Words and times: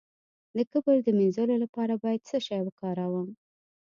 د 0.55 0.57
کبر 0.71 0.95
د 1.03 1.07
مینځلو 1.17 1.55
لپاره 1.63 1.93
باید 2.03 2.21
څه 2.29 2.37
شی 2.45 2.59
وکاروم؟ 2.63 3.29